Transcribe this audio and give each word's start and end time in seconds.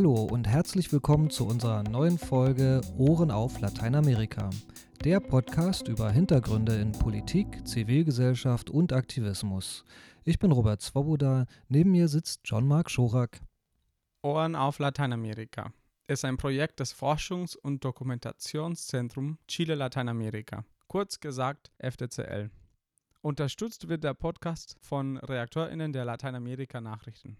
Hallo 0.00 0.14
und 0.14 0.48
herzlich 0.48 0.90
willkommen 0.94 1.28
zu 1.28 1.46
unserer 1.46 1.82
neuen 1.82 2.16
Folge 2.16 2.80
Ohren 2.96 3.30
auf 3.30 3.60
Lateinamerika. 3.60 4.48
Der 5.04 5.20
Podcast 5.20 5.88
über 5.88 6.10
Hintergründe 6.10 6.74
in 6.76 6.92
Politik, 6.92 7.68
Zivilgesellschaft 7.68 8.70
und 8.70 8.94
Aktivismus. 8.94 9.84
Ich 10.24 10.38
bin 10.38 10.52
Robert 10.52 10.80
Swoboda, 10.80 11.44
neben 11.68 11.90
mir 11.90 12.08
sitzt 12.08 12.40
John-Mark 12.46 12.90
Schorak. 12.90 13.42
Ohren 14.22 14.56
auf 14.56 14.78
Lateinamerika 14.78 15.70
ist 16.06 16.24
ein 16.24 16.38
Projekt 16.38 16.80
des 16.80 16.94
Forschungs- 16.94 17.58
und 17.58 17.84
Dokumentationszentrums 17.84 19.36
Chile 19.48 19.74
Lateinamerika, 19.74 20.64
kurz 20.88 21.20
gesagt 21.20 21.72
FDCL. 21.76 22.48
Unterstützt 23.20 23.90
wird 23.90 24.02
der 24.04 24.14
Podcast 24.14 24.76
von 24.80 25.18
ReaktorInnen 25.18 25.92
der 25.92 26.06
Lateinamerika 26.06 26.80
Nachrichten. 26.80 27.36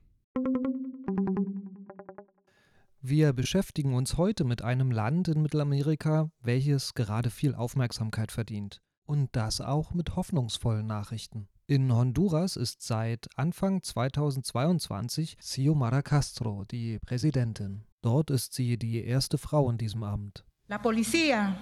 Wir 3.03 3.33
beschäftigen 3.33 3.95
uns 3.95 4.19
heute 4.19 4.45
mit 4.45 4.61
einem 4.61 4.91
Land 4.91 5.29
in 5.29 5.41
Mittelamerika, 5.41 6.31
welches 6.43 6.93
gerade 6.93 7.31
viel 7.31 7.55
Aufmerksamkeit 7.55 8.31
verdient. 8.31 8.83
Und 9.07 9.35
das 9.35 9.63
auch 9.63 9.95
mit 9.95 10.17
hoffnungsvollen 10.17 10.87
Nachrichten. 10.87 11.49
In 11.67 11.91
Honduras 11.95 12.57
ist 12.57 12.83
seit 12.83 13.27
Anfang 13.37 13.83
2022 13.83 15.39
Xiomara 15.39 16.03
Castro 16.03 16.67
die 16.71 16.99
Präsidentin. 16.99 17.87
Dort 18.03 18.29
ist 18.29 18.53
sie 18.53 18.77
die 18.77 19.03
erste 19.03 19.39
Frau 19.39 19.71
in 19.71 19.79
diesem 19.79 20.03
Amt. 20.03 20.45
La 20.69 20.77
Policía 20.83 21.57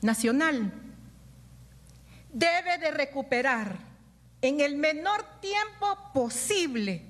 Nacional 0.00 0.70
debe 2.32 2.78
de 2.80 2.92
recuperar 2.92 3.76
en 4.40 4.60
el 4.60 4.76
menor 4.76 5.24
tiempo 5.40 6.12
posible 6.14 7.02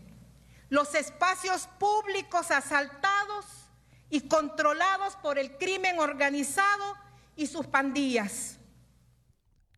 los 0.70 0.94
espacios 0.94 1.68
públicos 1.78 2.50
asaltados 2.50 3.57
y 4.10 4.20
controlados 4.22 5.16
por 5.22 5.38
el 5.38 5.56
crimen 5.58 5.98
organizado 5.98 6.94
y 7.36 7.46
sus 7.46 7.66
pandillas. 7.66 8.58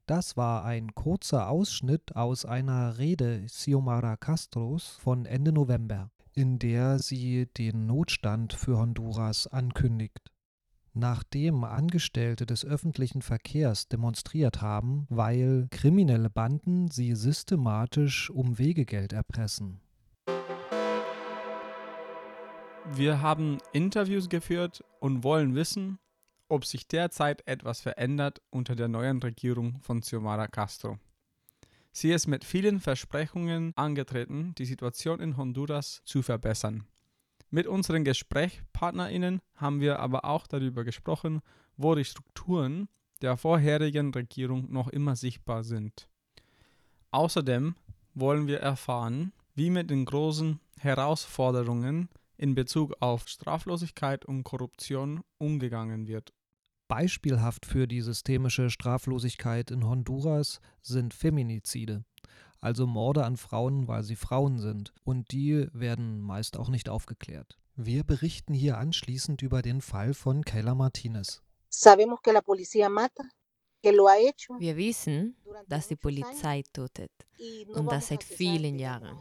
Das 0.06 0.36
war 0.36 0.64
ein 0.64 0.92
kurzer 0.94 1.48
Ausschnitt 1.48 2.16
aus 2.16 2.44
einer 2.44 2.98
Rede 2.98 3.44
Xiomara 3.46 4.16
Castros 4.16 4.98
von 5.00 5.24
Ende 5.24 5.52
November, 5.52 6.10
in 6.34 6.58
der 6.58 6.98
sie 6.98 7.46
den 7.46 7.86
Notstand 7.86 8.52
für 8.52 8.78
Honduras 8.78 9.46
ankündigt. 9.46 10.32
Nachdem 10.94 11.62
Angestellte 11.62 12.44
des 12.44 12.64
öffentlichen 12.64 13.22
Verkehrs 13.22 13.86
demonstriert 13.86 14.60
haben, 14.60 15.06
weil 15.10 15.68
kriminelle 15.70 16.28
Banden 16.28 16.90
sie 16.90 17.14
systematisch 17.14 18.30
um 18.30 18.58
Wegegeld 18.58 19.12
erpressen. 19.12 19.80
Wir 22.94 23.22
haben 23.22 23.58
Interviews 23.72 24.28
geführt 24.28 24.82
und 24.98 25.22
wollen 25.22 25.54
wissen, 25.54 26.00
ob 26.48 26.64
sich 26.64 26.88
derzeit 26.88 27.46
etwas 27.46 27.80
verändert 27.80 28.42
unter 28.50 28.74
der 28.74 28.88
neuen 28.88 29.22
Regierung 29.22 29.78
von 29.80 30.00
Xiomara 30.00 30.48
Castro. 30.48 30.98
Sie 31.92 32.10
ist 32.10 32.26
mit 32.26 32.44
vielen 32.44 32.80
Versprechungen 32.80 33.72
angetreten, 33.76 34.54
die 34.58 34.64
Situation 34.64 35.20
in 35.20 35.36
Honduras 35.36 36.02
zu 36.04 36.22
verbessern. 36.22 36.84
Mit 37.48 37.68
unseren 37.68 38.04
GesprächspartnerInnen 38.04 39.40
haben 39.54 39.80
wir 39.80 40.00
aber 40.00 40.24
auch 40.24 40.48
darüber 40.48 40.82
gesprochen, 40.82 41.42
wo 41.76 41.94
die 41.94 42.04
Strukturen 42.04 42.88
der 43.22 43.36
vorherigen 43.36 44.12
Regierung 44.12 44.70
noch 44.70 44.88
immer 44.88 45.14
sichtbar 45.14 45.62
sind. 45.62 46.08
Außerdem 47.12 47.76
wollen 48.14 48.48
wir 48.48 48.58
erfahren, 48.58 49.32
wie 49.54 49.70
mit 49.70 49.90
den 49.90 50.04
großen 50.04 50.58
Herausforderungen 50.78 52.08
in 52.40 52.54
Bezug 52.54 52.94
auf 53.00 53.28
Straflosigkeit 53.28 54.24
und 54.24 54.44
Korruption 54.44 55.20
umgegangen 55.36 56.08
wird. 56.08 56.32
Beispielhaft 56.88 57.66
für 57.66 57.86
die 57.86 58.00
systemische 58.00 58.70
Straflosigkeit 58.70 59.70
in 59.70 59.86
Honduras 59.86 60.60
sind 60.80 61.12
Feminizide, 61.12 62.02
also 62.58 62.86
Morde 62.86 63.26
an 63.26 63.36
Frauen, 63.36 63.88
weil 63.88 64.02
sie 64.04 64.16
Frauen 64.16 64.58
sind, 64.58 64.94
und 65.04 65.32
die 65.32 65.68
werden 65.74 66.22
meist 66.22 66.58
auch 66.58 66.70
nicht 66.70 66.88
aufgeklärt. 66.88 67.58
Wir 67.76 68.04
berichten 68.04 68.54
hier 68.54 68.78
anschließend 68.78 69.42
über 69.42 69.60
den 69.60 69.82
Fall 69.82 70.14
von 70.14 70.42
Kayla 70.42 70.74
Martinez. 70.74 71.42
Wir 73.82 74.76
wissen, 74.76 75.36
dass 75.68 75.88
die 75.88 75.96
Polizei 75.96 76.64
tötet 76.72 77.12
und 77.74 77.92
das 77.92 78.08
seit 78.08 78.24
vielen 78.24 78.78
Jahren. 78.78 79.18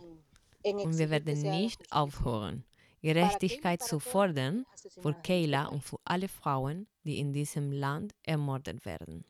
Und 0.63 0.97
wir 0.97 1.09
werden 1.09 1.41
nicht 1.41 1.91
aufhören, 1.91 2.65
Gerechtigkeit 3.01 3.81
zu 3.81 3.99
fordern 3.99 4.65
für 5.01 5.13
Kayla 5.13 5.67
und 5.67 5.83
für 5.83 5.99
alle 6.03 6.27
Frauen, 6.27 6.87
die 7.03 7.19
in 7.19 7.33
diesem 7.33 7.71
Land 7.71 8.13
ermordet 8.23 8.85
werden. 8.85 9.25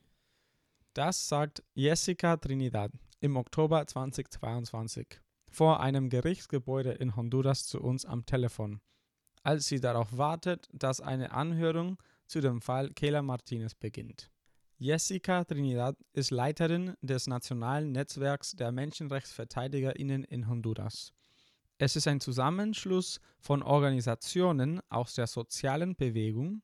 Das 0.94 1.30
sagt 1.30 1.64
Jessica 1.76 2.38
Trinidad 2.38 2.92
im 3.20 3.38
Oktober 3.38 3.86
2022 3.86 5.22
vor 5.52 5.80
einem 5.80 6.10
Gerichtsgebäude 6.10 6.92
in 6.92 7.16
Honduras 7.16 7.66
zu 7.66 7.82
uns 7.82 8.06
am 8.06 8.26
Telefon, 8.26 8.82
als 9.44 9.68
sie 9.68 9.80
darauf 9.80 10.18
wartet, 10.18 10.68
dass 10.74 11.02
eine 11.02 11.32
Anhörung 11.32 11.98
zu 12.28 12.42
dem 12.42 12.62
Fall 12.62 12.92
Kayla 12.92 13.22
Martinez 13.22 13.76
beginnt. 13.76 14.30
Jessica 14.78 15.44
Trinidad 15.44 15.98
ist 16.14 16.32
Leiterin 16.32 16.96
des 17.02 17.28
Nationalen 17.28 17.92
Netzwerks 17.92 18.52
der 18.52 18.72
Menschenrechtsverteidigerinnen 18.72 20.24
in 20.24 20.48
Honduras. 20.48 21.12
Es 21.82 21.96
ist 21.96 22.10
ein 22.10 22.20
Zusammenschluss 22.20 23.22
von 23.40 23.64
Organisationen 23.64 24.82
aus 24.90 25.16
der 25.16 25.28
sozialen 25.28 25.96
Bewegung, 25.96 26.62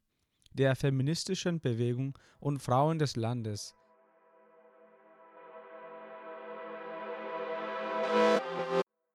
der 0.52 0.76
feministischen 0.76 1.62
Bewegung 1.62 2.20
und 2.42 2.60
Frauen 2.60 3.00
des 3.00 3.16
Landes. 3.16 3.74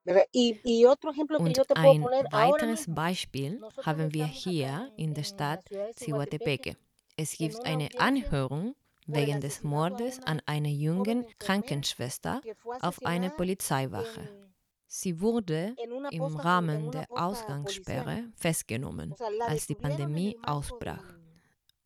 Und 0.07 0.17
ein 1.77 2.03
weiteres 2.31 2.87
Beispiel 2.89 3.61
haben 3.85 4.15
wir 4.15 4.25
hier 4.25 4.91
in 4.97 5.13
der 5.13 5.25
Stadt 5.25 5.69
Cihuatepeque. 5.97 6.79
Es 7.19 7.37
gibt 7.37 7.63
eine 7.67 7.91
Anhörung 7.99 8.75
wegen 9.07 9.43
des 9.43 9.63
Mordes 9.63 10.19
an 10.21 10.41
einer 10.47 10.71
jungen 10.71 11.27
Krankenschwester 11.39 12.41
auf 12.81 13.05
einer 13.05 13.29
Polizeiwache. 13.29 14.40
Sie 14.93 15.21
wurde 15.21 15.77
im 16.11 16.23
Rahmen 16.37 16.91
der 16.91 17.07
Ausgangssperre 17.11 18.25
festgenommen, 18.35 19.15
als 19.47 19.69
die 19.69 19.77
Pandemie 19.77 20.37
ausbrach. 20.43 21.15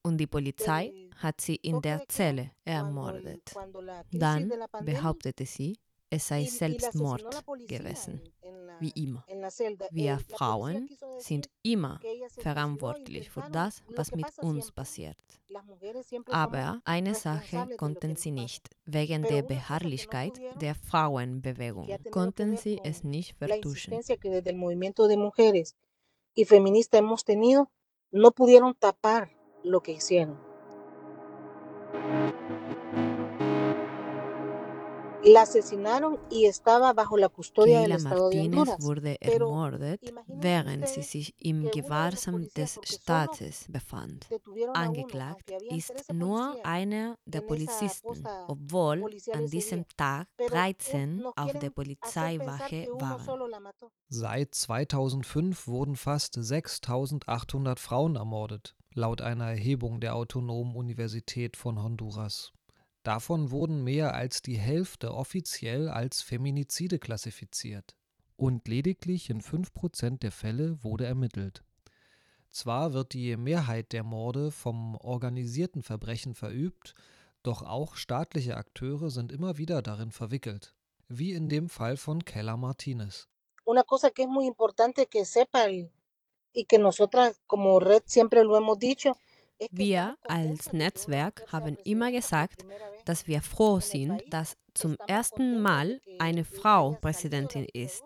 Und 0.02 0.16
die 0.16 0.26
Polizei 0.26 0.90
hat 1.16 1.38
sie 1.38 1.56
in 1.56 1.82
der 1.82 2.08
Zelle 2.08 2.52
ermordet. 2.64 3.52
Dann 4.10 4.50
behauptete 4.82 5.44
sie, 5.44 5.76
es 6.14 6.28
sei 6.28 6.44
Selbstmord 6.44 7.44
gewesen, 7.68 8.20
wie 8.80 8.92
immer. 9.04 9.24
Wir 9.90 10.18
Frauen 10.18 10.88
sind 11.18 11.48
immer 11.62 12.00
verantwortlich 12.38 13.30
für 13.30 13.44
das, 13.50 13.82
was 13.96 14.12
mit 14.12 14.26
uns 14.38 14.72
passiert. 14.72 15.16
Aber 16.30 16.80
eine 16.84 17.14
Sache 17.14 17.68
konnten 17.76 18.16
sie 18.16 18.30
nicht. 18.30 18.68
Wegen 18.84 19.22
der 19.22 19.42
Beharrlichkeit 19.42 20.40
der 20.60 20.74
Frauenbewegung 20.74 21.88
konnten 22.10 22.56
sie 22.56 22.80
es 22.82 23.04
nicht 23.04 23.36
vertuschen. 23.36 23.92
y 26.34 26.44
feminista 26.44 26.98
hemos 26.98 27.24
tenido, 27.24 27.70
no 28.10 28.32
pudieron 28.32 28.74
tapar 28.74 29.30
lo 29.62 29.82
que 29.82 29.92
hicieron. 29.92 30.38
La 35.26 35.42
asesinaron 35.42 36.18
y 36.30 36.44
estaba 36.44 36.92
bajo 36.92 37.16
la 37.16 37.28
custodia 37.30 37.80
del 37.80 37.92
Estado 37.92 38.28
de 38.28 38.40
Honduras. 38.42 38.76
wurde 38.80 39.16
ermordet, 39.20 40.12
während 40.26 40.86
sie 40.86 41.02
sich 41.02 41.34
im 41.38 41.70
Gewahrsam 41.70 42.48
des 42.54 42.78
Staates 42.84 43.64
befand. 43.68 44.28
Angeklagt 44.74 45.50
ist 45.70 46.12
nur 46.12 46.54
einer 46.64 47.16
der 47.24 47.40
Polizisten, 47.40 48.22
obwohl 48.48 49.04
an 49.32 49.46
diesem 49.46 49.86
Tag 49.96 50.28
13 50.48 51.24
auf 51.36 51.58
der 51.58 51.70
Polizeiwache 51.70 52.88
waren. 52.92 53.90
Seit 54.08 54.54
2005 54.54 55.66
wurden 55.66 55.96
fast 55.96 56.34
6800 56.34 57.80
Frauen 57.80 58.16
ermordet, 58.16 58.76
laut 58.92 59.22
einer 59.22 59.46
Erhebung 59.46 60.00
der 60.00 60.16
Autonomen 60.16 60.76
Universität 60.76 61.56
von 61.56 61.82
Honduras. 61.82 62.52
Davon 63.04 63.50
wurden 63.50 63.84
mehr 63.84 64.14
als 64.14 64.42
die 64.42 64.56
Hälfte 64.56 65.14
offiziell 65.14 65.88
als 65.88 66.22
Feminizide 66.22 66.98
klassifiziert. 66.98 67.94
Und 68.36 68.66
lediglich 68.66 69.30
in 69.30 69.40
5% 69.40 70.18
der 70.18 70.32
Fälle 70.32 70.82
wurde 70.82 71.04
ermittelt. 71.04 71.62
Zwar 72.50 72.92
wird 72.92 73.12
die 73.12 73.36
Mehrheit 73.36 73.92
der 73.92 74.04
Morde 74.04 74.50
vom 74.50 74.96
organisierten 74.96 75.82
Verbrechen 75.82 76.34
verübt, 76.34 76.94
doch 77.42 77.62
auch 77.62 77.94
staatliche 77.94 78.56
Akteure 78.56 79.10
sind 79.10 79.30
immer 79.30 79.58
wieder 79.58 79.82
darin 79.82 80.10
verwickelt, 80.10 80.74
wie 81.06 81.32
in 81.32 81.48
dem 81.48 81.68
Fall 81.68 81.96
von 81.96 82.24
Keller 82.24 82.56
Martinez. 82.56 83.28
Una 83.64 83.82
cosa 83.82 84.10
que 84.10 84.22
es 84.22 84.28
muy 84.28 84.46
importante 84.46 85.06
que 85.06 85.24
sepa 85.24 85.64
el, 85.64 85.90
Wir 89.70 90.16
als 90.24 90.72
Netzwerk 90.72 91.44
haben 91.52 91.76
immer 91.84 92.10
gesagt, 92.10 92.64
dass 93.04 93.26
wir 93.26 93.40
froh 93.40 93.80
sind, 93.80 94.22
dass 94.30 94.56
zum 94.74 94.96
ersten 95.06 95.60
Mal 95.60 96.00
eine 96.18 96.44
Frau 96.44 96.98
Präsidentin 97.00 97.66
ist. 97.72 98.04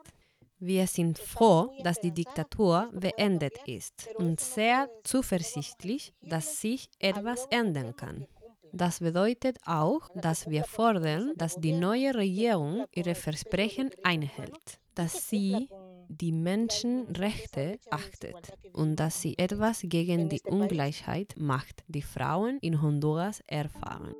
Wir 0.60 0.86
sind 0.86 1.18
froh, 1.18 1.72
dass 1.84 2.00
die 2.00 2.12
Diktatur 2.12 2.90
beendet 2.92 3.54
ist 3.66 4.08
und 4.16 4.40
sehr 4.40 4.88
zuversichtlich, 5.04 6.12
dass 6.20 6.60
sich 6.60 6.88
etwas 6.98 7.46
ändern 7.50 7.94
kann. 7.94 8.26
Das 8.72 8.98
bedeutet 8.98 9.58
auch, 9.64 10.10
dass 10.14 10.50
wir 10.50 10.64
fordern, 10.64 11.32
dass 11.36 11.56
die 11.56 11.72
neue 11.72 12.14
Regierung 12.14 12.84
ihre 12.92 13.14
Versprechen 13.14 13.90
einhält, 14.02 14.80
dass 14.94 15.28
sie 15.28 15.68
die 16.08 16.32
Menschenrechte 16.32 17.78
achtet 17.90 18.52
und 18.72 18.96
dass 18.96 19.20
sie 19.20 19.38
etwas 19.38 19.82
gegen 19.84 20.28
die 20.28 20.42
Ungleichheit 20.44 21.34
macht, 21.38 21.84
die 21.86 22.02
Frauen 22.02 22.58
in 22.60 22.80
Honduras 22.82 23.40
erfahren. 23.46 24.14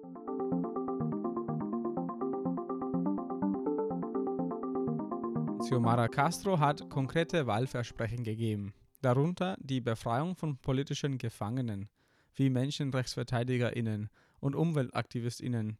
Xiomara 5.61 6.08
Castro 6.08 6.58
hat 6.58 6.88
konkrete 6.88 7.46
Wahlversprechen 7.46 8.23
gegeben, 8.23 8.73
darunter 9.02 9.56
die 9.61 9.81
Befreiung 9.81 10.35
von 10.37 10.56
politischen 10.58 11.19
Gefangenen 11.19 11.88
wie 12.35 12.50
Menschenrechtsverteidigerinnen 12.50 14.08
und 14.40 14.55
Umweltaktivistinnen. 14.55 15.79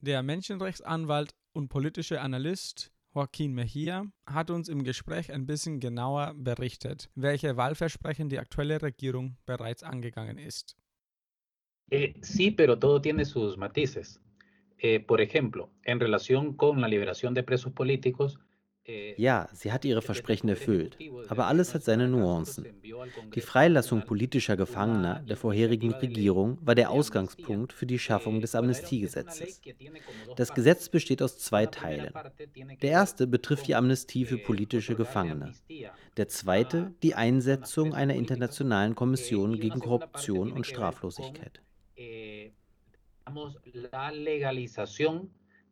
Der 0.00 0.22
Menschenrechtsanwalt 0.22 1.34
und 1.52 1.68
politische 1.68 2.20
Analyst 2.20 2.90
Joaquín 3.16 3.54
Mejía 3.54 4.12
hat 4.26 4.50
uns 4.50 4.68
im 4.68 4.84
Gespräch 4.84 5.32
ein 5.32 5.46
bisschen 5.46 5.80
genauer 5.80 6.34
berichtet, 6.36 7.08
welche 7.14 7.56
Wahlversprechen 7.56 8.28
die 8.28 8.38
aktuelle 8.38 8.82
Regierung 8.82 9.38
bereits 9.46 9.82
angegangen 9.82 10.36
ist. 10.36 10.76
Eh, 11.88 12.12
sí, 12.20 12.50
pero 12.50 12.78
todo 12.78 13.00
tiene 13.00 13.24
sus 13.24 13.56
matices. 13.56 14.20
Eh, 14.76 15.00
por 15.00 15.22
ejemplo, 15.22 15.70
en 15.84 15.98
relación 15.98 16.58
con 16.58 16.82
la 16.82 16.88
liberación 16.88 17.32
de 17.32 17.42
presos 17.42 17.72
políticos, 17.72 18.38
ja, 19.16 19.48
sie 19.52 19.72
hat 19.72 19.84
ihre 19.84 20.02
Versprechen 20.02 20.48
erfüllt, 20.48 20.96
aber 21.28 21.46
alles 21.46 21.74
hat 21.74 21.82
seine 21.82 22.08
Nuancen. 22.08 22.66
Die 23.34 23.40
Freilassung 23.40 24.02
politischer 24.02 24.56
Gefangener 24.56 25.20
der 25.28 25.36
vorherigen 25.36 25.92
Regierung 25.94 26.58
war 26.60 26.74
der 26.74 26.90
Ausgangspunkt 26.90 27.72
für 27.72 27.86
die 27.86 27.98
Schaffung 27.98 28.40
des 28.40 28.54
Amnestiegesetzes. 28.54 29.60
Das 30.36 30.54
Gesetz 30.54 30.88
besteht 30.88 31.22
aus 31.22 31.38
zwei 31.38 31.66
Teilen. 31.66 32.12
Der 32.82 32.90
erste 32.90 33.26
betrifft 33.26 33.66
die 33.66 33.74
Amnestie 33.74 34.24
für 34.24 34.38
politische 34.38 34.94
Gefangene. 34.94 35.52
Der 36.16 36.28
zweite 36.28 36.94
die 37.02 37.14
Einsetzung 37.14 37.94
einer 37.94 38.14
internationalen 38.14 38.94
Kommission 38.94 39.58
gegen 39.58 39.80
Korruption 39.80 40.52
und 40.52 40.66
Straflosigkeit. 40.66 41.60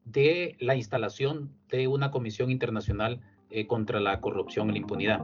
De 0.05 0.57
la 0.61 0.75
instalación 0.75 1.51
de 1.69 1.89
una 1.89 2.11
Comisión 2.11 2.51
Internacional 2.51 3.21
eh, 3.51 3.67
contra 3.67 4.01
la 4.01 4.21
Corrupción 4.21 4.69
y 4.71 4.73
la 4.73 4.79
Impunidad. 4.79 5.21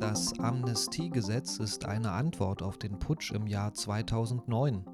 Das 0.00 0.38
Amnestiegesetz 0.38 1.58
ist 1.58 1.84
eine 1.86 2.12
Antwort 2.12 2.62
auf 2.62 2.78
den 2.78 2.98
Putsch 2.98 3.32
im 3.32 3.46
Jahr 3.46 3.74
2009, 3.74 4.84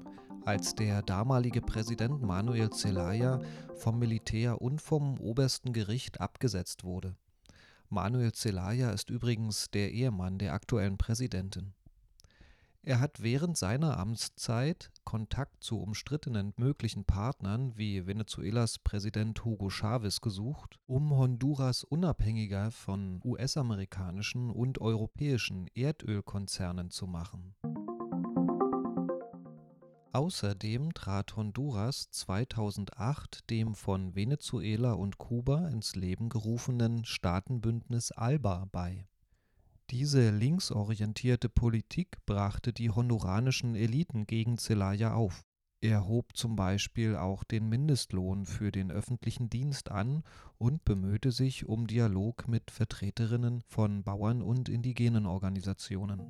als 0.45 0.73
der 0.73 1.03
damalige 1.03 1.61
Präsident 1.61 2.21
Manuel 2.21 2.71
Zelaya 2.71 3.39
vom 3.75 3.99
Militär 3.99 4.61
und 4.61 4.81
vom 4.81 5.19
obersten 5.19 5.73
Gericht 5.73 6.19
abgesetzt 6.19 6.83
wurde. 6.83 7.15
Manuel 7.89 8.31
Zelaya 8.31 8.91
ist 8.91 9.09
übrigens 9.09 9.69
der 9.69 9.91
Ehemann 9.91 10.37
der 10.37 10.53
aktuellen 10.53 10.97
Präsidentin. 10.97 11.73
Er 12.83 12.99
hat 12.99 13.21
während 13.21 13.57
seiner 13.57 13.99
Amtszeit 13.99 14.91
Kontakt 15.03 15.63
zu 15.63 15.79
umstrittenen 15.79 16.51
möglichen 16.57 17.05
Partnern 17.05 17.77
wie 17.77 18.07
Venezuelas 18.07 18.79
Präsident 18.79 19.45
Hugo 19.45 19.69
Chavez 19.69 20.19
gesucht, 20.19 20.79
um 20.87 21.11
Honduras 21.11 21.83
unabhängiger 21.83 22.71
von 22.71 23.21
US-amerikanischen 23.23 24.49
und 24.49 24.81
europäischen 24.81 25.67
Erdölkonzernen 25.75 26.89
zu 26.89 27.05
machen. 27.05 27.53
Außerdem 30.13 30.93
trat 30.93 31.35
Honduras 31.35 32.09
2008 32.09 33.49
dem 33.51 33.75
von 33.75 34.15
Venezuela 34.15 34.93
und 34.93 35.19
Kuba 35.19 35.67
ins 35.69 35.95
Leben 35.95 36.29
gerufenen 36.29 37.05
Staatenbündnis 37.05 38.11
ALBA 38.11 38.67
bei 38.71 39.07
diese 39.91 40.29
linksorientierte 40.29 41.49
Politik 41.49 42.25
brachte 42.25 42.71
die 42.71 42.89
honduranischen 42.89 43.75
Eliten 43.75 44.25
gegen 44.25 44.57
Zelaya 44.57 45.13
auf. 45.13 45.43
Er 45.81 46.07
hob 46.07 46.37
zum 46.37 46.55
Beispiel 46.55 47.17
auch 47.17 47.43
den 47.43 47.67
Mindestlohn 47.67 48.45
für 48.45 48.71
den 48.71 48.89
öffentlichen 48.89 49.49
Dienst 49.49 49.91
an 49.91 50.23
und 50.57 50.85
bemühte 50.85 51.31
sich 51.31 51.65
um 51.65 51.87
Dialog 51.87 52.47
mit 52.47 52.71
Vertreterinnen 52.71 53.61
von 53.67 54.03
Bauern 54.03 54.41
und 54.41 54.69
indigenen 54.69 55.25
Organisationen. 55.25 56.21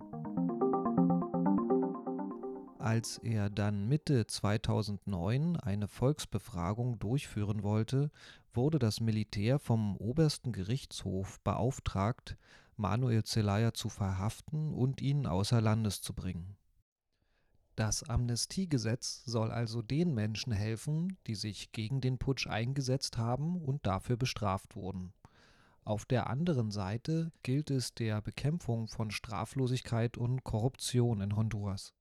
Als 2.79 3.19
er 3.19 3.51
dann 3.51 3.87
Mitte 3.87 4.25
2009 4.25 5.57
eine 5.57 5.87
Volksbefragung 5.87 6.97
durchführen 6.97 7.61
wollte, 7.61 8.09
wurde 8.53 8.79
das 8.79 9.01
Militär 9.01 9.59
vom 9.59 9.97
obersten 9.97 10.51
Gerichtshof 10.51 11.39
beauftragt, 11.41 12.37
Manuel 12.81 13.23
Zelaya 13.23 13.73
zu 13.73 13.89
verhaften 13.89 14.73
und 14.73 15.01
ihn 15.01 15.27
außer 15.27 15.61
Landes 15.61 16.01
zu 16.01 16.13
bringen. 16.13 16.57
Das 17.75 18.03
Amnestiegesetz 18.03 19.23
soll 19.25 19.51
also 19.51 19.81
den 19.81 20.13
Menschen 20.13 20.51
helfen, 20.51 21.17
die 21.27 21.35
sich 21.35 21.71
gegen 21.71 22.01
den 22.01 22.17
Putsch 22.17 22.47
eingesetzt 22.47 23.17
haben 23.17 23.61
und 23.61 23.85
dafür 23.85 24.17
bestraft 24.17 24.75
wurden. 24.75 25.13
Auf 25.83 26.05
der 26.05 26.27
anderen 26.27 26.71
Seite 26.71 27.31
gilt 27.43 27.71
es 27.71 27.93
der 27.93 28.21
Bekämpfung 28.21 28.87
von 28.87 29.09
Straflosigkeit 29.09 30.17
und 30.17 30.43
Korruption 30.43 31.21
in 31.21 31.35
Honduras. 31.35 31.93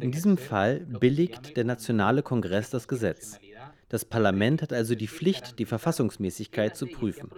In 0.00 0.10
diesem 0.10 0.38
Fall 0.38 0.80
billigt 0.80 1.56
der 1.56 1.64
Nationale 1.64 2.22
Kongress 2.22 2.70
das 2.70 2.88
Gesetz. 2.88 3.38
Das 3.88 4.04
Parlament 4.04 4.62
hat 4.62 4.72
also 4.72 4.94
die 4.94 5.08
Pflicht, 5.08 5.58
die 5.58 5.66
Verfassungsmäßigkeit 5.66 6.76
zu 6.76 6.86
prüfen. 6.86 7.30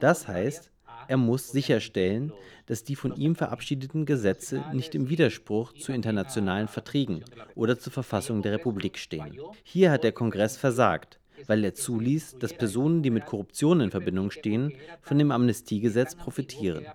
Das 0.00 0.28
heißt, 0.28 0.70
er 1.08 1.16
muss 1.16 1.50
sicherstellen, 1.50 2.32
dass 2.66 2.84
die 2.84 2.94
von 2.94 3.16
ihm 3.16 3.34
verabschiedeten 3.34 4.04
Gesetze 4.04 4.62
nicht 4.72 4.94
im 4.94 5.08
Widerspruch 5.08 5.72
zu 5.72 5.92
internationalen 5.92 6.68
Verträgen 6.68 7.24
oder 7.54 7.78
zur 7.78 7.92
Verfassung 7.92 8.42
der 8.42 8.52
Republik 8.52 8.98
stehen. 8.98 9.38
Hier 9.62 9.90
hat 9.90 10.04
der 10.04 10.12
Kongress 10.12 10.58
versagt, 10.58 11.17
weil 11.46 11.64
er 11.64 11.74
zuließ, 11.74 12.36
dass 12.38 12.52
Personen, 12.52 13.02
die 13.02 13.10
mit 13.10 13.26
Korruption 13.26 13.80
in 13.80 13.90
Verbindung 13.90 14.30
stehen, 14.30 14.72
von 15.02 15.18
dem 15.18 15.30
Amnestiegesetz 15.30 16.14
profitieren. 16.14 16.86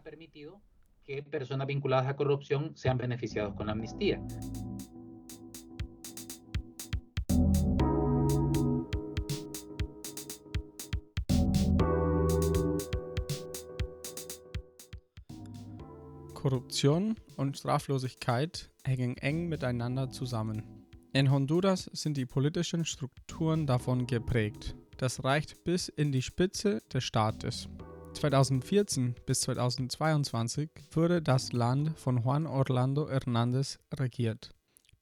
Korruption 16.34 17.16
und 17.38 17.58
Straflosigkeit 17.58 18.70
hängen 18.84 19.16
eng 19.16 19.48
miteinander 19.48 20.10
zusammen. 20.10 20.83
In 21.16 21.30
Honduras 21.30 21.92
sind 21.94 22.18
die 22.18 22.26
politischen 22.26 22.86
Strukturen 22.86 23.68
davon 23.68 24.08
geprägt. 24.08 24.76
Das 24.98 25.24
reicht 25.24 25.64
bis 25.64 25.88
in 25.88 26.12
die 26.12 26.24
Spitze 26.24 26.82
des 26.92 27.04
Staates. 27.04 27.70
2014 28.14 29.14
bis 29.24 29.42
2022 29.42 30.72
wurde 30.90 31.22
das 31.22 31.54
Land 31.54 32.00
von 32.00 32.24
Juan 32.24 32.48
Orlando 32.48 33.08
Hernández 33.08 33.78
regiert. 33.94 34.56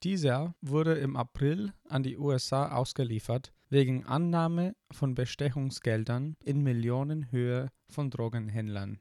Dieser 0.03 0.53
wurde 0.59 0.95
im 0.95 1.15
April 1.15 1.71
an 1.87 2.03
die 2.03 2.17
USA 2.17 2.73
ausgeliefert 2.73 3.53
wegen 3.69 4.05
Annahme 4.05 4.75
von 4.91 5.15
Bestechungsgeldern 5.15 6.35
in 6.43 6.61
Millionenhöhe 6.61 7.69
von 7.89 8.09
Drogenhändlern. 8.09 8.99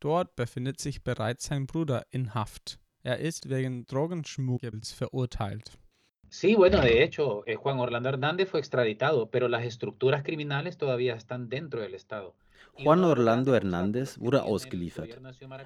Dort 0.00 0.34
befindet 0.34 0.80
sich 0.80 1.04
bereits 1.04 1.44
sein 1.44 1.66
Bruder 1.66 2.04
in 2.10 2.34
Haft. 2.34 2.80
Er 3.04 3.20
ist 3.20 3.48
wegen 3.48 3.86
Drogenschmuggels 3.86 4.90
verurteilt. 4.90 5.78
Sí, 6.30 6.54
bueno, 6.54 6.80
de 6.80 7.02
hecho, 7.02 7.42
eh, 7.46 7.56
Juan 7.56 7.78
Orlando 7.78 8.08
Hernández 8.08 8.50
fue 8.50 8.60
extraditado, 8.60 9.30
pero 9.30 9.48
las 9.48 9.64
estructuras 9.64 10.22
criminales 10.22 10.76
todavía 10.76 11.14
están 11.14 11.48
dentro 11.48 11.80
del 11.80 11.94
Estado. 11.94 12.34
Juan 12.74 13.02
Orlando 13.02 13.56
Hernández 13.56 14.18
wurde 14.18 14.38
ausgeliefert, 14.38 15.18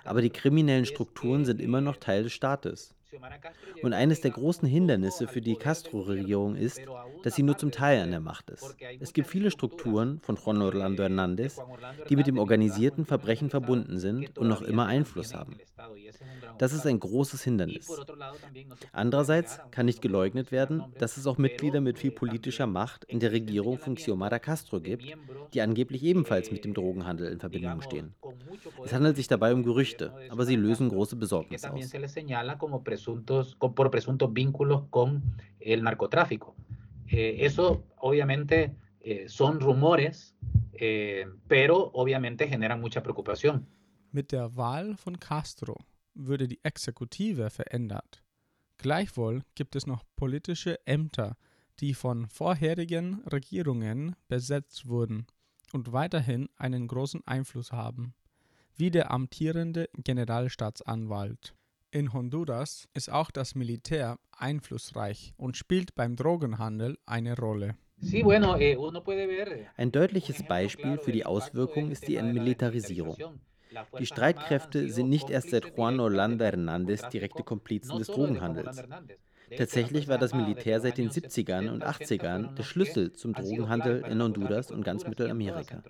aber 0.04 0.22
die 0.22 0.30
kriminellen 0.30 0.86
Strukturen 0.86 1.44
sind 1.44 1.60
immer 1.60 1.82
noch 1.82 1.98
Teil 1.98 2.22
des 2.22 2.32
Staates. 2.32 2.94
Und 3.82 3.92
eines 3.92 4.20
der 4.20 4.30
großen 4.30 4.68
Hindernisse 4.68 5.28
für 5.28 5.40
die 5.40 5.56
Castro-Regierung 5.56 6.56
ist, 6.56 6.80
dass 7.22 7.34
sie 7.34 7.42
nur 7.42 7.56
zum 7.58 7.70
Teil 7.70 8.00
an 8.00 8.10
der 8.10 8.20
Macht 8.20 8.50
ist. 8.50 8.76
Es 9.00 9.12
gibt 9.12 9.28
viele 9.28 9.50
Strukturen 9.50 10.20
von 10.20 10.36
Juan 10.36 10.62
Orlando 10.62 11.02
Hernández, 11.02 11.60
die 12.08 12.16
mit 12.16 12.26
dem 12.26 12.38
organisierten 12.38 13.04
Verbrechen 13.04 13.50
verbunden 13.50 13.98
sind 13.98 14.38
und 14.38 14.48
noch 14.48 14.62
immer 14.62 14.86
Einfluss 14.86 15.34
haben. 15.34 15.58
Das 16.58 16.72
ist 16.72 16.86
ein 16.86 17.00
großes 17.00 17.42
Hindernis. 17.42 17.90
Andererseits 18.92 19.60
kann 19.70 19.86
nicht 19.86 20.02
geleugnet 20.02 20.52
werden, 20.52 20.84
dass 20.98 21.16
es 21.16 21.26
auch 21.26 21.38
Mitglieder 21.38 21.80
mit 21.80 21.98
viel 21.98 22.10
politischer 22.10 22.66
Macht 22.66 23.04
in 23.04 23.20
der 23.20 23.32
Regierung 23.32 23.78
von 23.78 23.94
Xiomara 23.94 24.38
Castro 24.38 24.80
gibt, 24.80 25.04
die 25.54 25.60
angeblich 25.60 26.02
ebenfalls 26.02 26.50
mit 26.50 26.64
dem 26.64 26.74
Drogenhandel 26.74 27.32
in 27.32 27.40
Verbindung 27.40 27.82
stehen. 27.82 28.14
Es 28.84 28.92
handelt 28.92 29.16
sich 29.16 29.28
dabei 29.28 29.52
um 29.52 29.62
Gerüchte, 29.62 30.12
aber 30.30 30.44
sie 30.44 30.56
lösen 30.56 30.88
große 30.88 31.16
Besorgnis 31.16 31.64
aus 31.64 31.92
presuntos, 33.02 33.56
con, 33.56 33.74
por 33.74 33.90
presuntos 33.90 34.32
vínculos 34.32 34.84
con 34.90 35.22
el 35.60 35.82
narcotráfico. 35.82 36.54
Eh, 37.08 37.44
eso 37.44 37.84
obviamente 37.96 38.74
eh, 39.00 39.28
son 39.28 39.60
rumores, 39.60 40.34
eh, 40.74 41.26
pero 41.48 41.90
obviamente 41.94 42.48
generan 42.48 42.80
mucha 42.80 43.02
preocupación. 43.02 43.66
Mit 44.12 44.30
der 44.30 44.56
Wahl 44.56 44.96
von 44.96 45.18
Castro 45.18 45.76
würde 46.14 46.46
die 46.46 46.60
Exekutive 46.62 47.50
verändert. 47.50 48.22
Gleichwohl 48.78 49.42
gibt 49.54 49.74
es 49.76 49.86
noch 49.86 50.04
politische 50.16 50.78
Ämter, 50.86 51.36
die 51.80 51.94
von 51.94 52.28
vorherigen 52.28 53.22
Regierungen 53.32 54.16
besetzt 54.28 54.86
wurden 54.86 55.26
und 55.72 55.92
weiterhin 55.92 56.48
einen 56.56 56.86
großen 56.86 57.22
Einfluss 57.26 57.72
haben, 57.72 58.14
wie 58.76 58.90
der 58.90 59.10
amtierende 59.10 59.88
Generalstaatsanwalt. 59.96 61.54
In 61.94 62.14
Honduras 62.14 62.88
ist 62.94 63.12
auch 63.12 63.30
das 63.30 63.54
Militär 63.54 64.18
einflussreich 64.34 65.34
und 65.36 65.58
spielt 65.58 65.94
beim 65.94 66.16
Drogenhandel 66.16 66.96
eine 67.04 67.36
Rolle. 67.36 67.76
Eh, 68.00 68.76
Ein 69.76 69.92
deutliches 69.92 70.42
Beispiel 70.42 70.96
für 70.96 71.12
die 71.12 71.26
Auswirkungen 71.26 71.90
ist 71.90 72.08
die 72.08 72.16
Entmilitarisierung. 72.16 73.18
Die 73.98 74.06
Streitkräfte 74.06 74.88
sind 74.88 75.10
nicht 75.10 75.28
erst 75.28 75.50
seit 75.50 75.76
Juan 75.76 76.00
Orlando 76.00 76.46
Hernández 76.46 77.10
direkte 77.10 77.42
Komplizen 77.42 77.98
des 77.98 78.06
Drogenhandels. 78.06 78.82
Tatsächlich 79.54 80.08
war 80.08 80.16
das 80.16 80.32
Militär 80.32 80.80
seit 80.80 80.96
den 80.96 81.10
70ern 81.10 81.68
und 81.68 81.84
80ern 81.84 82.54
der 82.54 82.62
Schlüssel 82.62 83.12
zum 83.12 83.34
Drogenhandel 83.34 84.02
in 84.08 84.22
Honduras 84.22 84.70
und 84.70 84.82
ganz 84.82 85.06
Mittelamerika. 85.06 85.82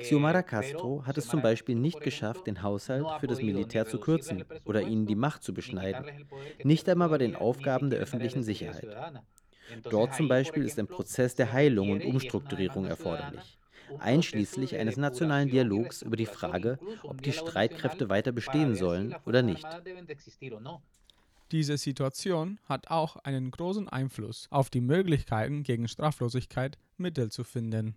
Xiomara 0.00 0.42
Castro 0.42 1.04
hat 1.06 1.18
es 1.18 1.28
zum 1.28 1.42
Beispiel 1.42 1.74
nicht 1.76 2.00
geschafft, 2.00 2.46
den 2.46 2.62
Haushalt 2.62 3.06
für 3.20 3.26
das 3.26 3.42
Militär 3.42 3.86
zu 3.86 3.98
kürzen 3.98 4.44
oder 4.64 4.82
ihnen 4.82 5.06
die 5.06 5.14
Macht 5.14 5.42
zu 5.42 5.54
beschneiden, 5.54 6.26
nicht 6.62 6.88
einmal 6.88 7.08
bei 7.08 7.18
den 7.18 7.36
Aufgaben 7.36 7.90
der 7.90 8.00
öffentlichen 8.00 8.42
Sicherheit. 8.42 8.88
Dort 9.82 10.14
zum 10.14 10.28
Beispiel 10.28 10.64
ist 10.64 10.78
ein 10.78 10.86
Prozess 10.86 11.34
der 11.34 11.52
Heilung 11.52 11.90
und 11.90 12.04
Umstrukturierung 12.04 12.86
erforderlich, 12.86 13.58
einschließlich 13.98 14.76
eines 14.76 14.96
nationalen 14.96 15.48
Dialogs 15.48 16.02
über 16.02 16.16
die 16.16 16.26
Frage, 16.26 16.78
ob 17.02 17.22
die 17.22 17.32
Streitkräfte 17.32 18.08
weiter 18.08 18.32
bestehen 18.32 18.74
sollen 18.74 19.14
oder 19.24 19.42
nicht. 19.42 19.66
Diese 21.52 21.76
Situation 21.76 22.58
hat 22.64 22.88
auch 22.88 23.16
einen 23.16 23.50
großen 23.50 23.88
Einfluss 23.88 24.48
auf 24.50 24.70
die 24.70 24.80
Möglichkeiten, 24.80 25.62
gegen 25.62 25.88
Straflosigkeit 25.88 26.78
Mittel 26.96 27.30
zu 27.30 27.44
finden. 27.44 27.96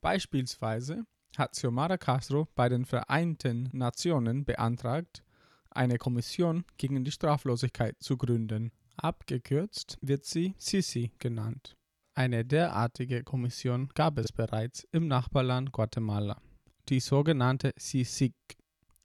Beispielsweise 0.00 1.04
hat 1.36 1.52
Xiomara 1.52 1.98
Castro 1.98 2.48
bei 2.54 2.68
den 2.68 2.84
Vereinten 2.84 3.68
Nationen 3.72 4.44
beantragt, 4.44 5.22
eine 5.70 5.98
Kommission 5.98 6.64
gegen 6.76 7.04
die 7.04 7.10
Straflosigkeit 7.10 7.96
zu 8.00 8.16
gründen. 8.16 8.72
Abgekürzt 8.96 9.98
wird 10.00 10.24
sie 10.24 10.54
Sisi 10.58 11.12
genannt. 11.18 11.76
Eine 12.14 12.44
derartige 12.44 13.22
Kommission 13.22 13.90
gab 13.94 14.18
es 14.18 14.32
bereits 14.32 14.82
im 14.90 15.06
Nachbarland 15.06 15.70
Guatemala, 15.70 16.40
die 16.88 16.98
sogenannte 16.98 17.72
CICIG. 17.78 18.34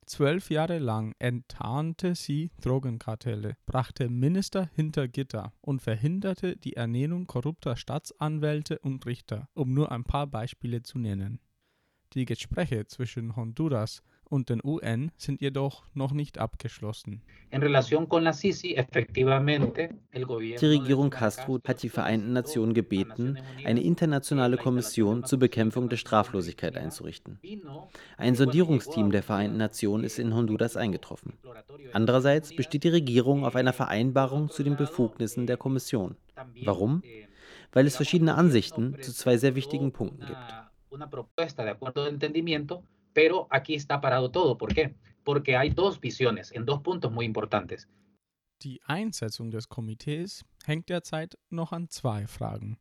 Zwölf 0.06 0.50
Jahre 0.50 0.80
lang 0.80 1.14
enttarnte 1.20 2.16
sie 2.16 2.52
Drogenkartelle, 2.62 3.56
brachte 3.66 4.10
Minister 4.10 4.70
hinter 4.76 5.08
Gitter 5.08 5.54
und 5.62 5.82
verhinderte 5.82 6.58
die 6.58 6.76
Ernennung 6.76 7.28
korrupter 7.28 7.78
Staatsanwälte 7.78 8.80
und 8.80 9.06
Richter, 9.06 9.48
um 9.54 9.74
nur 9.74 9.92
ein 9.92 10.04
paar 10.04 10.28
Beispiele 10.28 10.82
zu 10.82 10.98
nennen. 10.98 11.40
Die 12.14 12.26
Gespräche 12.26 12.86
zwischen 12.86 13.36
Honduras 13.36 14.04
und 14.30 14.50
den 14.50 14.62
UN 14.64 15.12
sind 15.18 15.42
jedoch 15.42 15.84
noch 15.94 16.12
nicht 16.12 16.38
abgeschlossen. 16.38 17.22
Die 17.52 17.58
Regierung 20.66 21.10
Castro 21.10 21.60
hat 21.68 21.84
die 21.84 21.90
Vereinten 21.90 22.34
Nationen 22.34 22.74
gebeten, 22.74 23.40
eine 23.64 23.82
internationale 23.82 24.58
Kommission 24.58 25.24
zur 25.24 25.40
Bekämpfung 25.40 25.90
der 25.90 25.98
Straflosigkeit 25.98 26.76
einzurichten. 26.76 27.40
Ein 28.18 28.36
Sondierungsteam 28.36 29.12
der 29.12 29.24
Vereinten 29.24 29.58
Nationen 29.58 30.04
ist 30.04 30.20
in 30.20 30.34
Honduras 30.34 30.78
eingetroffen. 30.78 31.34
Andererseits 31.94 32.56
besteht 32.56 32.84
die 32.84 32.90
Regierung 32.90 33.46
auf 33.46 33.56
einer 33.56 33.74
Vereinbarung 33.74 34.50
zu 34.50 34.64
den 34.64 34.76
Befugnissen 34.76 35.48
der 35.48 35.58
Kommission. 35.58 36.16
Warum? 36.64 37.04
Weil 37.72 37.88
es 37.88 37.96
verschiedene 37.96 38.36
Ansichten 38.36 38.98
zu 39.02 39.14
zwei 39.14 39.38
sehr 39.38 39.56
wichtigen 39.56 39.92
Punkten 39.92 40.26
gibt. 40.26 40.54
Pero 43.14 43.48
aquí 43.50 43.76
está 43.76 44.02
parado 44.02 44.32
todo. 44.32 44.58
¿Por 44.58 44.74
qué? 44.74 44.96
Porque 45.24 45.56
hay 45.56 45.70
dos 45.70 46.00
visiones 46.00 46.52
en 46.52 46.66
dos 46.66 46.82
puntos 46.82 47.12
muy 47.12 47.26
importantes. 47.26 47.88
Die 48.62 48.80
Einsetzung 48.88 49.52
des 49.52 49.68
Komitees 49.68 50.46
hängt 50.66 50.90
derzeit 50.90 51.38
noch 51.50 51.74
an 51.74 51.90
zwei 51.90 52.28
Fragen. 52.28 52.78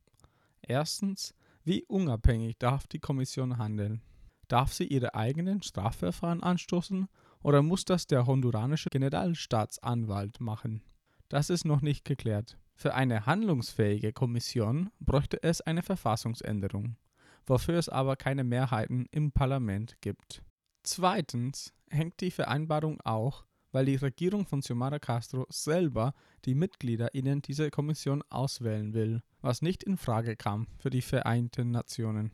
Erstens, 0.60 1.34
wie 1.64 1.84
unabhängig 1.88 2.56
darf 2.58 2.86
die 2.86 3.00
Kommission 3.00 3.58
handeln? 3.58 4.00
Darf 4.48 4.72
sie 4.72 4.86
ihre 4.86 5.14
eigenen 5.14 5.62
Strafverfahren 5.62 6.42
anstoßen 6.42 7.08
oder 7.42 7.62
muss 7.62 7.84
das 7.84 8.06
der 8.06 8.26
honduranische 8.26 8.90
Generalstaatsanwalt 8.90 10.40
machen? 10.40 10.82
Das 11.28 11.50
ist 11.50 11.64
noch 11.64 11.82
nicht 11.82 12.04
geklärt. 12.04 12.58
Für 12.74 12.94
eine 12.94 13.26
handlungsfähige 13.26 14.12
Kommission 14.12 14.90
bräuchte 15.00 15.42
es 15.42 15.60
eine 15.60 15.82
Verfassungsänderung 15.82 16.96
wofür 17.46 17.78
es 17.78 17.88
aber 17.88 18.16
keine 18.16 18.44
Mehrheiten 18.44 19.06
im 19.10 19.32
Parlament 19.32 19.96
gibt. 20.00 20.42
Zweitens 20.82 21.72
hängt 21.90 22.20
die 22.20 22.30
Vereinbarung 22.30 23.00
auch, 23.04 23.44
weil 23.70 23.86
die 23.86 23.96
Regierung 23.96 24.46
von 24.46 24.60
Xiomara 24.60 24.98
Castro 24.98 25.46
selber 25.48 26.14
die 26.44 26.54
Mitglieder 26.54 27.14
in 27.14 27.40
diese 27.40 27.70
Kommission 27.70 28.22
auswählen 28.28 28.92
will, 28.94 29.22
was 29.40 29.62
nicht 29.62 29.82
in 29.82 29.96
Frage 29.96 30.36
kam 30.36 30.66
für 30.78 30.90
die 30.90 31.02
Vereinten 31.02 31.70
Nationen. 31.70 32.32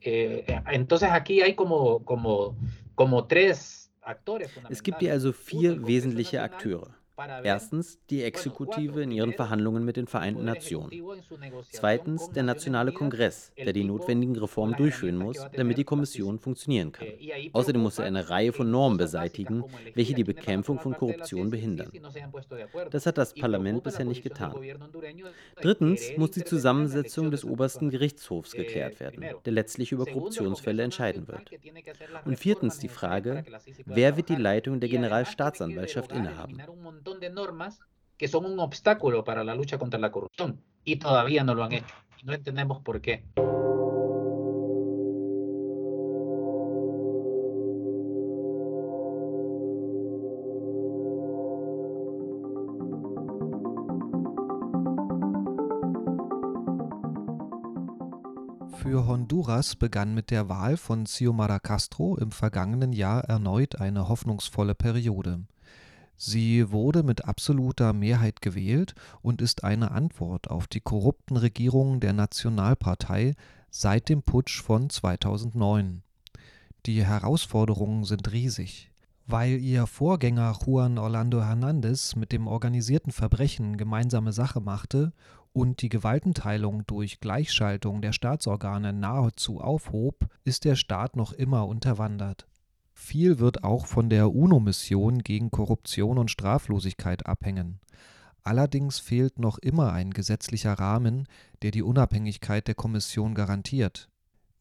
Eh, 0.00 0.42
es 4.68 4.82
gibt 4.82 5.00
hier 5.00 5.12
also 5.12 5.32
vier 5.32 5.86
wesentliche 5.86 6.42
Akteure. 6.42 6.94
Erstens 7.44 7.98
die 8.10 8.22
Exekutive 8.22 9.02
in 9.02 9.10
ihren 9.12 9.32
Verhandlungen 9.32 9.84
mit 9.84 9.96
den 9.96 10.06
Vereinten 10.06 10.44
Nationen. 10.44 10.90
Zweitens 11.70 12.30
der 12.30 12.42
Nationale 12.42 12.92
Kongress, 12.92 13.52
der 13.56 13.72
die 13.72 13.84
notwendigen 13.84 14.36
Reformen 14.36 14.74
durchführen 14.76 15.16
muss, 15.16 15.38
damit 15.54 15.78
die 15.78 15.84
Kommission 15.84 16.38
funktionieren 16.38 16.90
kann. 16.92 17.06
Außerdem 17.52 17.82
muss 17.82 17.98
er 17.98 18.06
eine 18.06 18.30
Reihe 18.30 18.52
von 18.52 18.70
Normen 18.70 18.98
beseitigen, 18.98 19.64
welche 19.94 20.14
die 20.14 20.24
Bekämpfung 20.24 20.80
von 20.80 20.94
Korruption 20.94 21.50
behindern. 21.50 21.92
Das 22.90 23.06
hat 23.06 23.18
das 23.18 23.34
Parlament 23.34 23.84
bisher 23.84 24.04
nicht 24.04 24.22
getan. 24.22 24.54
Drittens 25.60 26.02
muss 26.16 26.32
die 26.32 26.44
Zusammensetzung 26.44 27.30
des 27.30 27.44
obersten 27.44 27.90
Gerichtshofs 27.90 28.52
geklärt 28.52 28.98
werden, 28.98 29.24
der 29.44 29.52
letztlich 29.52 29.92
über 29.92 30.04
Korruptionsfälle 30.04 30.82
entscheiden 30.82 31.28
wird. 31.28 31.50
Und 32.24 32.38
viertens 32.38 32.78
die 32.78 32.88
Frage, 32.88 33.44
wer 33.84 34.16
wird 34.16 34.28
die 34.28 34.34
Leitung 34.34 34.80
der 34.80 34.88
Generalstaatsanwaltschaft 34.88 36.10
innehaben? 36.12 36.60
Montón 37.04 37.20
de 37.20 37.28
normas 37.28 37.80
que 38.16 38.28
son 38.28 38.46
un 38.46 38.58
obstáculo 38.60 39.24
para 39.24 39.44
la 39.44 39.54
lucha 39.54 39.76
contra 39.76 40.00
la 40.00 40.10
corrupción 40.10 40.62
y 40.84 40.96
todavía 40.96 41.44
no 41.44 41.54
lo 41.54 41.64
han 41.64 41.72
hecho. 41.72 41.94
Y 42.22 42.24
no 42.24 42.32
entendemos 42.32 42.80
por 42.80 43.02
qué. 43.02 43.24
Für 58.78 59.06
Honduras 59.06 59.76
begann 59.76 60.14
mit 60.14 60.30
der 60.30 60.48
Wahl 60.48 60.76
von 60.76 61.04
Xiomara 61.04 61.58
Castro 61.58 62.16
im 62.16 62.30
vergangenen 62.30 62.92
Jahr 62.92 63.24
erneut 63.24 63.80
eine 63.80 64.08
hoffnungsvolle 64.08 64.74
Periode. 64.74 65.44
Sie 66.16 66.70
wurde 66.70 67.02
mit 67.02 67.24
absoluter 67.24 67.92
Mehrheit 67.92 68.40
gewählt 68.40 68.94
und 69.22 69.42
ist 69.42 69.64
eine 69.64 69.90
Antwort 69.90 70.48
auf 70.48 70.66
die 70.66 70.80
korrupten 70.80 71.36
Regierungen 71.36 72.00
der 72.00 72.12
Nationalpartei 72.12 73.34
seit 73.70 74.08
dem 74.08 74.22
Putsch 74.22 74.62
von 74.62 74.88
2009. 74.88 76.02
Die 76.86 77.04
Herausforderungen 77.04 78.04
sind 78.04 78.30
riesig. 78.30 78.90
Weil 79.26 79.58
ihr 79.58 79.86
Vorgänger 79.86 80.58
Juan 80.64 80.98
Orlando 80.98 81.40
Hernández 81.40 82.18
mit 82.18 82.30
dem 82.30 82.46
organisierten 82.46 83.10
Verbrechen 83.10 83.78
gemeinsame 83.78 84.32
Sache 84.32 84.60
machte 84.60 85.14
und 85.54 85.80
die 85.80 85.88
Gewaltenteilung 85.88 86.86
durch 86.86 87.20
Gleichschaltung 87.20 88.02
der 88.02 88.12
Staatsorgane 88.12 88.92
nahezu 88.92 89.62
aufhob, 89.62 90.26
ist 90.44 90.64
der 90.66 90.76
Staat 90.76 91.16
noch 91.16 91.32
immer 91.32 91.66
unterwandert. 91.66 92.46
Viel 92.94 93.38
wird 93.40 93.64
auch 93.64 93.86
von 93.86 94.08
der 94.08 94.32
UNO-Mission 94.32 95.18
gegen 95.18 95.50
Korruption 95.50 96.16
und 96.16 96.30
Straflosigkeit 96.30 97.26
abhängen. 97.26 97.80
Allerdings 98.44 98.98
fehlt 98.98 99.38
noch 99.38 99.58
immer 99.58 99.92
ein 99.92 100.12
gesetzlicher 100.12 100.74
Rahmen, 100.74 101.26
der 101.62 101.70
die 101.70 101.82
Unabhängigkeit 101.82 102.68
der 102.68 102.74
Kommission 102.74 103.34
garantiert. 103.34 104.08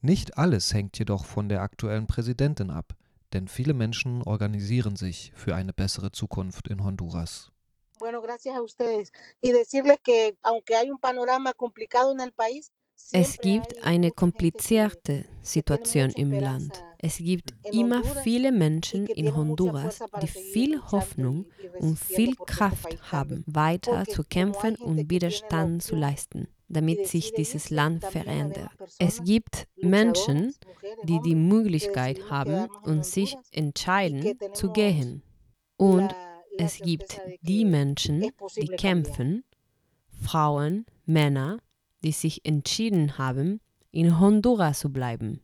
Nicht 0.02 0.38
alles 0.38 0.74
hängt 0.74 0.98
jedoch 1.00 1.26
von 1.26 1.48
der 1.48 1.62
aktuellen 1.62 2.08
Präsidentin 2.08 2.72
ab, 2.72 2.94
denn 3.34 3.48
viele 3.48 3.74
Menschen 3.74 4.22
organisieren 4.24 4.96
sich 4.96 5.32
für 5.36 5.56
eine 5.56 5.74
bessere 5.74 6.12
Zukunft 6.12 6.68
in 6.68 6.84
Honduras. 6.84 7.52
Es 13.12 13.38
gibt 13.38 13.84
eine 13.84 14.12
komplizierte 14.12 15.26
Situation 15.42 16.10
im 16.12 16.32
Land. 16.32 16.84
Es 17.06 17.18
gibt 17.18 17.54
immer 17.74 18.02
viele 18.24 18.54
Menschen 18.54 19.08
in 19.08 19.36
Honduras, 19.36 20.00
die 20.22 20.28
viel 20.28 20.82
Hoffnung 20.82 21.46
und 21.80 22.00
viel 22.00 22.34
Kraft 22.36 23.12
haben, 23.12 23.44
weiter 23.46 24.06
zu 24.06 24.24
kämpfen 24.24 24.78
und 24.78 25.10
Widerstand 25.10 25.84
zu 25.84 25.98
leisten, 25.98 26.48
damit 26.70 27.08
sich 27.08 27.34
dieses 27.34 27.70
Land 27.72 28.06
verändert. 28.06 28.70
Es 29.00 29.22
gibt 29.22 29.68
Menschen, 29.76 30.56
die 31.04 31.20
die 31.26 31.36
Möglichkeit 31.36 32.30
haben 32.30 32.70
und 32.84 33.06
sich 33.06 33.36
entscheiden 33.52 34.38
zu 34.54 34.72
gehen. 34.72 35.24
Und 35.76 36.16
es 36.58 36.78
gibt 36.80 37.20
die 37.42 37.66
Menschen, 37.66 38.32
die 38.56 38.68
kämpfen, 38.68 39.44
Frauen, 40.22 40.86
Männer, 41.06 41.58
die 42.02 42.14
sich 42.14 42.46
entschieden 42.46 43.18
haben, 43.18 43.60
in 43.92 44.22
Honduras 44.22 44.80
zu 44.80 44.90
bleiben 44.90 45.43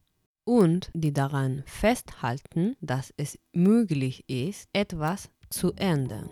und 0.50 0.90
die 0.96 1.14
daran 1.14 1.62
festhalten, 1.68 2.76
dass 2.82 3.14
es 3.18 3.38
möglich 3.54 4.28
ist, 4.28 4.68
etwas 4.74 5.30
zu 5.52 5.74
ändern. 5.74 6.28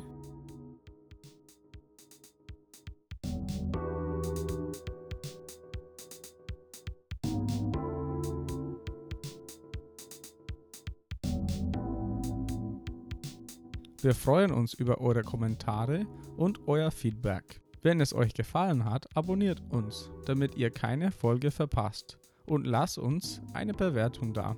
Wir 14.02 14.16
freuen 14.16 14.52
uns 14.52 14.74
über 14.74 15.00
eure 15.00 15.22
Kommentare 15.22 16.08
und 16.38 16.68
euer 16.68 16.90
Feedback. 16.90 17.62
Wenn 17.84 18.02
es 18.02 18.16
euch 18.16 18.34
gefallen 18.34 18.84
hat, 18.84 19.16
abonniert 19.16 19.62
uns, 19.70 20.10
damit 20.26 20.56
ihr 20.56 20.72
keine 20.72 21.12
Folge 21.12 21.52
verpasst. 21.52 22.18
Und 22.48 22.66
lasst 22.66 22.98
uns 22.98 23.42
eine 23.54 23.74
Bewertung 23.74 24.34
da. 24.34 24.56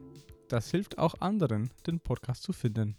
Das 0.47 0.69
hilft 0.71 0.99
auch 0.99 1.15
anderen, 1.19 1.71
den 1.87 1.99
Podcast 1.99 2.43
zu 2.43 2.53
finden. 2.53 2.95